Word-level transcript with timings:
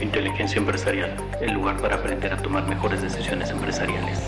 Inteligencia 0.00 0.58
Empresarial, 0.58 1.10
el 1.40 1.52
lugar 1.52 1.80
para 1.80 1.96
aprender 1.96 2.32
a 2.32 2.36
tomar 2.36 2.68
mejores 2.68 3.02
decisiones 3.02 3.50
empresariales. 3.50 4.20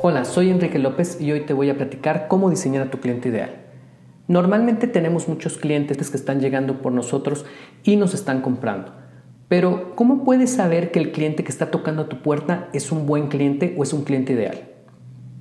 Hola, 0.00 0.24
soy 0.24 0.50
Enrique 0.50 0.78
López 0.78 1.20
y 1.20 1.32
hoy 1.32 1.40
te 1.40 1.52
voy 1.52 1.68
a 1.68 1.76
platicar 1.76 2.28
cómo 2.28 2.48
diseñar 2.48 2.86
a 2.86 2.90
tu 2.90 3.00
cliente 3.00 3.28
ideal. 3.28 3.56
Normalmente 4.28 4.86
tenemos 4.86 5.26
muchos 5.26 5.58
clientes 5.58 6.10
que 6.10 6.16
están 6.16 6.40
llegando 6.40 6.80
por 6.80 6.92
nosotros 6.92 7.44
y 7.82 7.96
nos 7.96 8.14
están 8.14 8.40
comprando. 8.40 8.92
Pero, 9.48 9.96
¿cómo 9.96 10.22
puedes 10.22 10.52
saber 10.52 10.92
que 10.92 11.00
el 11.00 11.10
cliente 11.10 11.42
que 11.42 11.50
está 11.50 11.72
tocando 11.72 12.02
a 12.02 12.08
tu 12.08 12.22
puerta 12.22 12.68
es 12.72 12.92
un 12.92 13.04
buen 13.04 13.26
cliente 13.26 13.74
o 13.76 13.82
es 13.82 13.92
un 13.92 14.04
cliente 14.04 14.32
ideal? 14.34 14.68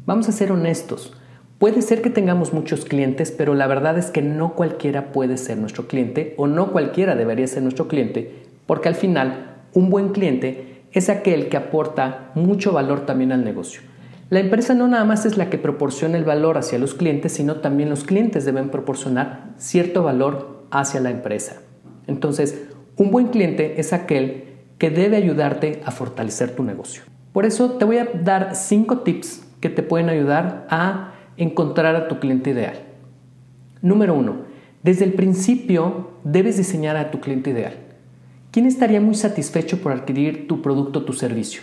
Vamos 0.07 0.27
a 0.27 0.31
ser 0.31 0.51
honestos. 0.51 1.15
Puede 1.59 1.81
ser 1.81 2.01
que 2.01 2.09
tengamos 2.09 2.53
muchos 2.53 2.85
clientes, 2.85 3.31
pero 3.31 3.53
la 3.53 3.67
verdad 3.67 3.97
es 3.97 4.11
que 4.11 4.21
no 4.21 4.55
cualquiera 4.55 5.11
puede 5.11 5.35
ser 5.35 5.57
nuestro 5.57 5.87
cliente 5.87 6.33
o 6.37 6.47
no 6.47 6.71
cualquiera 6.71 7.15
debería 7.15 7.45
ser 7.47 7.63
nuestro 7.63 7.89
cliente, 7.89 8.33
porque 8.65 8.87
al 8.87 8.95
final 8.95 9.57
un 9.73 9.89
buen 9.89 10.13
cliente 10.13 10.83
es 10.93 11.09
aquel 11.09 11.49
que 11.49 11.57
aporta 11.57 12.31
mucho 12.33 12.71
valor 12.71 13.05
también 13.05 13.33
al 13.33 13.43
negocio. 13.43 13.81
La 14.29 14.39
empresa 14.39 14.73
no 14.73 14.87
nada 14.87 15.03
más 15.03 15.25
es 15.25 15.35
la 15.35 15.49
que 15.49 15.57
proporciona 15.57 16.17
el 16.17 16.23
valor 16.23 16.57
hacia 16.57 16.79
los 16.79 16.93
clientes, 16.93 17.33
sino 17.33 17.57
también 17.57 17.89
los 17.89 18.05
clientes 18.05 18.45
deben 18.45 18.69
proporcionar 18.69 19.49
cierto 19.57 20.01
valor 20.01 20.63
hacia 20.71 21.01
la 21.01 21.09
empresa. 21.11 21.61
Entonces, 22.07 22.69
un 22.95 23.11
buen 23.11 23.27
cliente 23.27 23.81
es 23.81 23.91
aquel 23.91 24.45
que 24.77 24.91
debe 24.91 25.17
ayudarte 25.17 25.81
a 25.83 25.91
fortalecer 25.91 26.55
tu 26.55 26.63
negocio. 26.63 27.03
Por 27.33 27.45
eso 27.45 27.71
te 27.71 27.83
voy 27.83 27.97
a 27.97 28.05
dar 28.05 28.55
cinco 28.55 28.99
tips 28.99 29.43
que 29.59 29.69
te 29.69 29.83
pueden 29.83 30.07
ayudar 30.07 30.65
a 30.69 31.15
encontrar 31.39 31.95
a 31.95 32.07
tu 32.07 32.19
cliente 32.19 32.51
ideal. 32.51 32.79
Número 33.81 34.13
uno, 34.13 34.35
desde 34.83 35.05
el 35.05 35.13
principio 35.13 36.11
debes 36.23 36.57
diseñar 36.57 36.97
a 36.97 37.11
tu 37.11 37.19
cliente 37.21 37.49
ideal. 37.49 37.73
¿Quién 38.51 38.65
estaría 38.65 38.99
muy 38.99 39.15
satisfecho 39.15 39.81
por 39.81 39.91
adquirir 39.91 40.47
tu 40.47 40.61
producto 40.61 40.99
o 40.99 41.03
tu 41.03 41.13
servicio? 41.13 41.61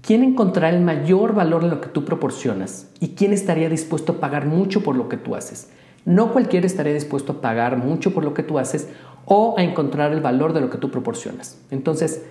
¿Quién 0.00 0.22
encontrará 0.22 0.70
el 0.70 0.82
mayor 0.82 1.34
valor 1.34 1.64
en 1.64 1.70
lo 1.70 1.80
que 1.80 1.88
tú 1.88 2.04
proporcionas? 2.04 2.90
¿Y 2.98 3.10
quién 3.10 3.32
estaría 3.32 3.68
dispuesto 3.68 4.12
a 4.12 4.20
pagar 4.20 4.46
mucho 4.46 4.82
por 4.82 4.96
lo 4.96 5.08
que 5.08 5.16
tú 5.16 5.34
haces? 5.34 5.70
No 6.04 6.32
cualquiera 6.32 6.66
estaría 6.66 6.94
dispuesto 6.94 7.32
a 7.32 7.40
pagar 7.40 7.76
mucho 7.76 8.14
por 8.14 8.24
lo 8.24 8.34
que 8.34 8.42
tú 8.42 8.58
haces 8.58 8.88
o 9.26 9.56
a 9.58 9.62
encontrar 9.62 10.12
el 10.12 10.20
valor 10.20 10.54
de 10.54 10.60
lo 10.60 10.70
que 10.70 10.78
tú 10.78 10.90
proporcionas. 10.90 11.60
Entonces, 11.70 12.24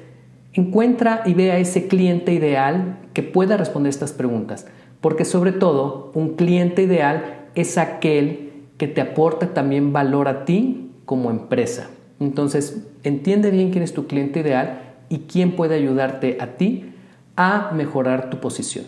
encuentra 0.54 1.22
y 1.26 1.34
ve 1.34 1.52
a 1.52 1.60
ese 1.60 1.88
cliente 1.88 2.34
ideal 2.34 2.98
que 3.14 3.22
pueda 3.22 3.58
responder 3.58 3.92
estas 3.92 4.14
preguntas. 4.14 4.66
Porque 5.02 5.26
sobre 5.26 5.52
todo, 5.52 6.12
un 6.14 6.36
cliente 6.36 6.84
ideal 6.84 7.48
es 7.56 7.78
aquel 7.78 8.52
que 8.78 8.88
te 8.88 9.02
aporta 9.02 9.54
también 9.54 9.94
valor 9.94 10.28
a 10.28 10.45
ti 10.45 10.92
como 11.06 11.31
empresa. 11.31 11.89
Entonces, 12.20 12.84
entiende 13.04 13.52
bien 13.52 13.72
quién 13.72 13.84
es 13.84 13.94
tu 13.94 14.08
cliente 14.08 14.39
ideal 14.39 14.95
y 15.09 15.20
quién 15.20 15.56
puede 15.56 15.76
ayudarte 15.76 16.38
a 16.39 16.58
ti 16.58 16.94
a 17.36 17.72
mejorar 17.73 18.30
tu 18.30 18.39
posición. 18.39 18.86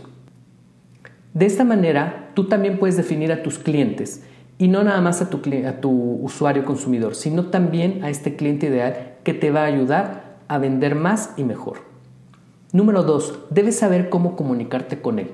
De 1.34 1.46
esta 1.46 1.64
manera, 1.64 2.32
tú 2.34 2.46
también 2.46 2.80
puedes 2.80 2.98
definir 2.98 3.32
a 3.32 3.44
tus 3.44 3.60
clientes 3.60 4.24
y 4.58 4.68
no 4.68 4.84
nada 4.84 5.00
más 5.00 5.22
a 5.22 5.30
tu, 5.30 5.92
usuario 6.22 6.66
consumidor, 6.66 7.16
sino 7.16 7.46
también 7.46 8.04
a 8.04 8.10
este 8.10 8.36
cliente 8.36 8.68
ideal 8.68 9.14
que 9.24 9.34
te 9.34 9.52
va 9.52 9.62
a 9.62 9.66
ayudar 9.66 10.38
a 10.48 10.58
vender 10.58 10.96
más 10.96 11.34
y 11.38 11.44
mejor. 11.44 11.78
Número 12.74 13.04
dos, 13.04 13.40
debes 13.50 13.78
saber 13.78 14.10
cómo 14.10 14.36
comunicarte 14.36 15.02
con 15.02 15.20
él. 15.20 15.32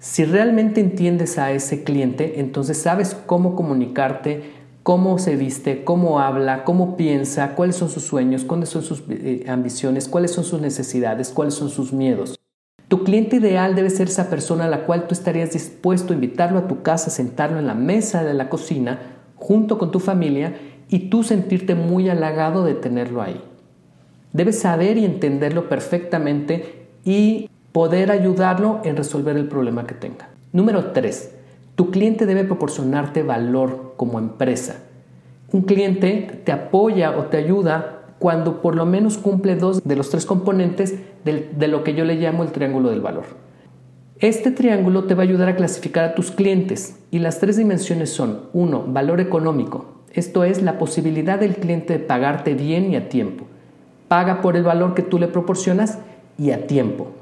Si 0.00 0.24
realmente 0.24 0.80
entiendes 0.80 1.36
a 1.36 1.52
ese 1.52 1.84
cliente, 1.84 2.40
entonces 2.40 2.78
sabes 2.80 3.14
cómo 3.26 3.54
comunicarte, 3.54 4.44
cómo 4.82 5.18
se 5.18 5.36
viste, 5.36 5.84
cómo 5.84 6.20
habla, 6.20 6.64
cómo 6.64 6.96
piensa, 6.96 7.54
cuáles 7.54 7.76
son 7.76 7.90
sus 7.90 8.04
sueños, 8.04 8.44
cuáles 8.44 8.70
son 8.70 8.82
sus 8.82 9.04
eh, 9.10 9.44
ambiciones, 9.46 10.08
cuáles 10.08 10.30
son 10.30 10.44
sus 10.44 10.62
necesidades, 10.62 11.28
cuáles 11.28 11.52
son 11.52 11.68
sus 11.68 11.92
miedos. 11.92 12.40
Tu 12.88 13.04
cliente 13.04 13.36
ideal 13.36 13.74
debe 13.74 13.90
ser 13.90 14.08
esa 14.08 14.30
persona 14.30 14.64
a 14.64 14.68
la 14.68 14.86
cual 14.86 15.06
tú 15.06 15.12
estarías 15.12 15.52
dispuesto 15.52 16.14
a 16.14 16.16
invitarlo 16.16 16.60
a 16.60 16.66
tu 16.66 16.80
casa, 16.80 17.10
sentarlo 17.10 17.58
en 17.58 17.66
la 17.66 17.74
mesa 17.74 18.24
de 18.24 18.32
la 18.32 18.48
cocina 18.48 19.00
junto 19.36 19.76
con 19.76 19.90
tu 19.90 20.00
familia 20.00 20.56
y 20.88 21.10
tú 21.10 21.22
sentirte 21.24 21.74
muy 21.74 22.08
halagado 22.08 22.64
de 22.64 22.74
tenerlo 22.74 23.20
ahí. 23.20 23.38
Debes 24.32 24.60
saber 24.60 24.96
y 24.96 25.04
entenderlo 25.04 25.68
perfectamente 25.68 26.86
y 27.04 27.50
poder 27.72 28.10
ayudarlo 28.10 28.80
en 28.84 28.96
resolver 28.96 29.36
el 29.36 29.46
problema 29.46 29.86
que 29.86 29.94
tenga. 29.94 30.28
Número 30.52 30.86
3. 30.86 31.34
Tu 31.76 31.90
cliente 31.90 32.26
debe 32.26 32.44
proporcionarte 32.44 33.22
valor 33.22 33.94
como 33.96 34.18
empresa. 34.18 34.82
Un 35.52 35.62
cliente 35.62 36.42
te 36.44 36.52
apoya 36.52 37.16
o 37.16 37.24
te 37.24 37.36
ayuda 37.36 38.02
cuando 38.18 38.60
por 38.60 38.74
lo 38.74 38.86
menos 38.86 39.18
cumple 39.18 39.56
dos 39.56 39.82
de 39.82 39.96
los 39.96 40.10
tres 40.10 40.26
componentes 40.26 40.96
de 41.24 41.68
lo 41.68 41.84
que 41.84 41.94
yo 41.94 42.04
le 42.04 42.16
llamo 42.16 42.42
el 42.42 42.52
triángulo 42.52 42.90
del 42.90 43.00
valor. 43.00 43.24
Este 44.18 44.50
triángulo 44.50 45.04
te 45.04 45.14
va 45.14 45.22
a 45.22 45.26
ayudar 45.26 45.48
a 45.48 45.56
clasificar 45.56 46.04
a 46.04 46.14
tus 46.14 46.30
clientes 46.30 46.98
y 47.10 47.20
las 47.20 47.40
tres 47.40 47.56
dimensiones 47.56 48.10
son 48.10 48.42
1. 48.52 48.84
Valor 48.88 49.20
económico. 49.20 49.86
Esto 50.12 50.44
es 50.44 50.60
la 50.60 50.78
posibilidad 50.78 51.38
del 51.38 51.54
cliente 51.54 51.94
de 51.94 52.04
pagarte 52.04 52.54
bien 52.54 52.92
y 52.92 52.96
a 52.96 53.08
tiempo. 53.08 53.46
Paga 54.08 54.42
por 54.42 54.56
el 54.56 54.64
valor 54.64 54.94
que 54.94 55.02
tú 55.02 55.18
le 55.18 55.28
proporcionas 55.28 55.98
y 56.36 56.50
a 56.50 56.66
tiempo 56.66 57.12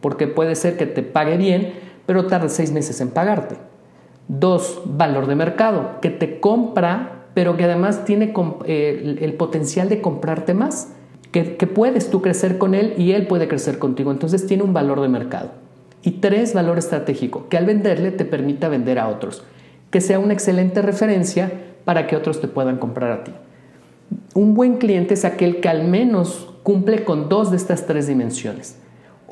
porque 0.00 0.26
puede 0.26 0.54
ser 0.54 0.76
que 0.76 0.86
te 0.86 1.02
pague 1.02 1.36
bien, 1.36 1.72
pero 2.06 2.26
tarde 2.26 2.48
seis 2.48 2.72
meses 2.72 3.00
en 3.00 3.10
pagarte. 3.10 3.56
Dos, 4.28 4.82
valor 4.84 5.26
de 5.26 5.34
mercado, 5.34 6.00
que 6.00 6.10
te 6.10 6.40
compra, 6.40 7.24
pero 7.34 7.56
que 7.56 7.64
además 7.64 8.04
tiene 8.04 8.32
eh, 8.64 9.16
el, 9.20 9.34
potencial 9.34 9.88
de 9.88 10.00
comprarte 10.00 10.54
más, 10.54 10.92
que, 11.32 11.56
que 11.56 11.66
puedes 11.66 12.10
tú 12.10 12.22
crecer 12.22 12.58
con 12.58 12.74
él 12.74 12.94
y 12.96 13.12
él 13.12 13.26
puede 13.26 13.48
crecer 13.48 13.78
contigo, 13.78 14.10
entonces 14.10 14.46
tiene 14.46 14.62
un 14.62 14.72
valor 14.72 15.00
de 15.00 15.08
mercado. 15.08 15.50
Y 16.02 16.12
tres, 16.12 16.54
valor 16.54 16.78
estratégico, 16.78 17.48
que 17.48 17.58
al 17.58 17.66
venderle 17.66 18.10
te 18.10 18.24
permita 18.24 18.68
vender 18.68 18.98
a 18.98 19.08
otros, 19.08 19.44
que 19.90 20.00
sea 20.00 20.18
una 20.18 20.32
excelente 20.32 20.82
referencia 20.82 21.52
para 21.84 22.06
que 22.06 22.16
otros 22.16 22.40
te 22.40 22.48
puedan 22.48 22.78
comprar 22.78 23.12
a 23.12 23.24
ti. 23.24 23.32
Un 24.34 24.54
buen 24.54 24.78
cliente 24.78 25.14
es 25.14 25.24
aquel 25.24 25.60
que 25.60 25.68
al 25.68 25.86
menos 25.86 26.48
cumple 26.62 27.04
con 27.04 27.28
dos 27.28 27.50
de 27.50 27.56
estas 27.56 27.86
tres 27.86 28.06
dimensiones. 28.06 28.76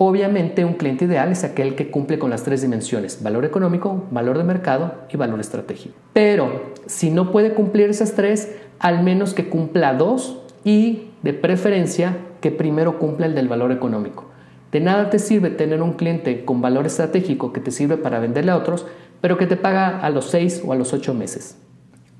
Obviamente 0.00 0.64
un 0.64 0.74
cliente 0.74 1.06
ideal 1.06 1.32
es 1.32 1.42
aquel 1.42 1.74
que 1.74 1.90
cumple 1.90 2.20
con 2.20 2.30
las 2.30 2.44
tres 2.44 2.62
dimensiones, 2.62 3.20
valor 3.20 3.44
económico, 3.44 4.04
valor 4.12 4.38
de 4.38 4.44
mercado 4.44 4.94
y 5.12 5.16
valor 5.16 5.40
estratégico. 5.40 5.96
Pero 6.12 6.72
si 6.86 7.10
no 7.10 7.32
puede 7.32 7.52
cumplir 7.52 7.90
esas 7.90 8.14
tres, 8.14 8.54
al 8.78 9.02
menos 9.02 9.34
que 9.34 9.48
cumpla 9.48 9.94
dos 9.94 10.40
y 10.62 11.10
de 11.22 11.32
preferencia 11.32 12.16
que 12.40 12.52
primero 12.52 13.00
cumpla 13.00 13.26
el 13.26 13.34
del 13.34 13.48
valor 13.48 13.72
económico. 13.72 14.26
De 14.70 14.78
nada 14.78 15.10
te 15.10 15.18
sirve 15.18 15.50
tener 15.50 15.82
un 15.82 15.94
cliente 15.94 16.44
con 16.44 16.60
valor 16.60 16.86
estratégico 16.86 17.52
que 17.52 17.60
te 17.60 17.72
sirve 17.72 17.96
para 17.96 18.20
venderle 18.20 18.52
a 18.52 18.56
otros, 18.56 18.86
pero 19.20 19.36
que 19.36 19.48
te 19.48 19.56
paga 19.56 19.98
a 19.98 20.10
los 20.10 20.26
seis 20.26 20.62
o 20.64 20.72
a 20.72 20.76
los 20.76 20.92
ocho 20.92 21.12
meses. 21.12 21.58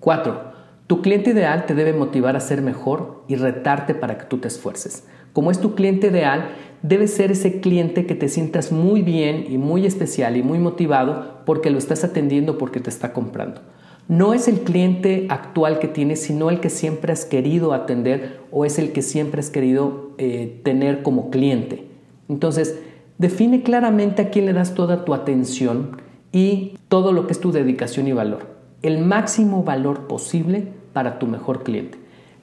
4. 0.00 0.52
Tu 0.88 1.00
cliente 1.00 1.30
ideal 1.30 1.66
te 1.66 1.74
debe 1.74 1.92
motivar 1.92 2.34
a 2.34 2.40
ser 2.40 2.60
mejor 2.60 3.22
y 3.28 3.36
retarte 3.36 3.94
para 3.94 4.18
que 4.18 4.24
tú 4.24 4.38
te 4.38 4.48
esfuerces. 4.48 5.06
Como 5.32 5.50
es 5.50 5.60
tu 5.60 5.74
cliente 5.74 6.08
ideal, 6.08 6.48
debe 6.82 7.08
ser 7.08 7.32
ese 7.32 7.60
cliente 7.60 8.06
que 8.06 8.14
te 8.14 8.28
sientas 8.28 8.72
muy 8.72 9.02
bien 9.02 9.46
y 9.48 9.58
muy 9.58 9.86
especial 9.86 10.36
y 10.36 10.42
muy 10.42 10.58
motivado 10.58 11.40
porque 11.44 11.70
lo 11.70 11.78
estás 11.78 12.04
atendiendo, 12.04 12.58
porque 12.58 12.80
te 12.80 12.90
está 12.90 13.12
comprando. 13.12 13.60
No 14.08 14.32
es 14.32 14.48
el 14.48 14.60
cliente 14.60 15.26
actual 15.28 15.78
que 15.78 15.88
tienes, 15.88 16.22
sino 16.22 16.48
el 16.48 16.60
que 16.60 16.70
siempre 16.70 17.12
has 17.12 17.26
querido 17.26 17.74
atender 17.74 18.40
o 18.50 18.64
es 18.64 18.78
el 18.78 18.92
que 18.92 19.02
siempre 19.02 19.40
has 19.40 19.50
querido 19.50 20.12
eh, 20.16 20.60
tener 20.64 21.02
como 21.02 21.28
cliente. 21.28 21.88
Entonces, 22.28 22.78
define 23.18 23.62
claramente 23.62 24.22
a 24.22 24.30
quién 24.30 24.46
le 24.46 24.54
das 24.54 24.74
toda 24.74 25.04
tu 25.04 25.12
atención 25.12 26.00
y 26.32 26.78
todo 26.88 27.12
lo 27.12 27.26
que 27.26 27.32
es 27.32 27.40
tu 27.40 27.52
dedicación 27.52 28.08
y 28.08 28.12
valor. 28.12 28.46
El 28.80 28.98
máximo 29.04 29.62
valor 29.62 30.06
posible 30.06 30.68
para 30.94 31.18
tu 31.18 31.26
mejor 31.26 31.62
cliente. 31.62 31.98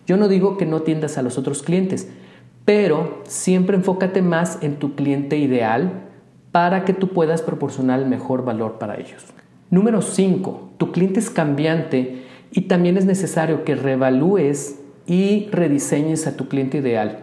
Yo 0.06 0.18
no 0.18 0.28
digo 0.28 0.58
que 0.58 0.66
no 0.68 0.78
atiendas 0.78 1.18
a 1.18 1.24
los 1.24 1.38
otros 1.38 1.64
clientes, 1.64 2.10
pero 2.66 3.22
siempre 3.26 3.78
enfócate 3.78 4.22
más 4.22 4.58
en 4.62 4.78
tu 4.78 4.96
cliente 4.96 5.38
ideal 5.38 6.02
para 6.52 6.84
que 6.84 6.94
tú 6.94 7.10
puedas 7.10 7.42
proporcionar 7.42 8.00
el 8.00 8.08
mejor 8.08 8.44
valor 8.44 8.80
para 8.80 8.96
ellos. 8.96 9.26
Número 9.70 10.02
5. 10.02 10.72
Tu 10.78 10.92
cliente 10.92 11.20
es 11.20 11.30
cambiante 11.30 12.24
y 12.52 12.62
también 12.62 12.98
es 12.98 13.06
necesario 13.06 13.64
que 13.64 13.76
reevalúes 13.76 14.80
y 15.06 15.48
rediseñes 15.52 16.28
a 16.28 16.36
tu 16.36 16.48
cliente 16.48 16.80
ideal. 16.80 17.20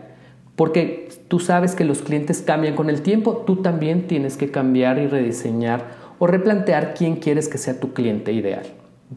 Porque 0.55 1.09
tú 1.29 1.41
sabes 1.41 1.75
que 1.75 1.85
los 1.85 2.03
clientes 2.03 2.43
cambian 2.43 2.77
con 2.77 2.91
el 2.91 3.03
tiempo, 3.03 3.39
tú 3.47 3.57
también 3.63 4.07
tienes 4.07 4.37
que 4.37 4.51
cambiar 4.51 4.99
y 4.99 5.07
rediseñar 5.07 5.87
o 6.19 6.27
replantear 6.27 6.95
quién 6.95 7.17
quieres 7.17 7.49
que 7.49 7.59
sea 7.59 7.81
tu 7.81 7.95
cliente 7.95 8.33
ideal. 8.33 8.67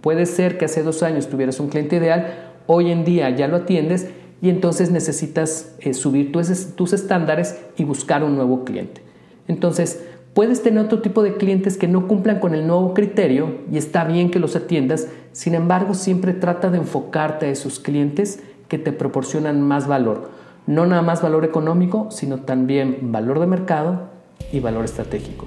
Puede 0.02 0.26
ser 0.26 0.58
que 0.58 0.66
hace 0.66 0.82
dos 0.82 1.04
años 1.04 1.28
tuvieras 1.28 1.60
un 1.60 1.68
cliente 1.68 1.98
ideal, 1.98 2.34
hoy 2.68 2.92
en 2.92 3.06
día 3.06 3.30
ya 3.30 3.48
lo 3.48 3.58
atiendes 3.58 4.10
y 4.42 4.50
entonces 4.50 4.92
necesitas 4.92 5.76
eh, 5.80 5.94
subir 5.94 6.32
tus, 6.32 6.76
tus 6.76 6.94
estándares 6.94 7.60
y 7.78 7.84
buscar 7.84 8.24
un 8.24 8.36
nuevo 8.36 8.64
cliente. 8.64 9.02
Entonces, 9.48 10.04
puedes 10.34 10.62
tener 10.62 10.84
otro 10.84 11.02
tipo 11.02 11.24
de 11.24 11.38
clientes 11.38 11.78
que 11.78 11.88
no 11.88 12.08
cumplan 12.08 12.40
con 12.40 12.54
el 12.54 12.68
nuevo 12.68 12.94
criterio 12.94 13.60
y 13.72 13.78
está 13.78 14.04
bien 14.04 14.32
que 14.32 14.40
los 14.40 14.56
atiendas, 14.56 15.08
sin 15.32 15.56
embargo, 15.56 15.94
siempre 15.94 16.34
trata 16.34 16.70
de 16.70 16.78
enfocarte 16.78 17.46
a 17.46 17.50
esos 17.50 17.80
clientes 17.80 18.42
que 18.68 18.78
te 18.78 18.92
proporcionan 18.92 19.62
más 19.62 19.88
valor. 19.88 20.30
No 20.68 20.86
nada 20.86 21.04
más 21.04 21.22
valor 21.22 21.46
económico, 21.46 22.10
sino 22.10 22.40
también 22.42 23.12
valor 23.12 23.40
de 23.40 23.48
mercado 23.48 24.10
y 24.52 24.60
valor 24.60 24.86
estratégico. 24.86 25.46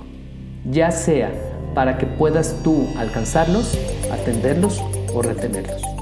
Ya 0.71 0.91
sea 0.91 1.33
para 1.75 1.99
que 1.99 2.07
puedas 2.07 2.63
tú 2.63 2.87
alcanzarlos, 2.97 3.79
atenderlos 4.11 4.83
o 5.13 5.23
retenerlos. 5.23 5.98